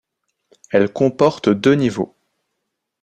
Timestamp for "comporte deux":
0.91-1.75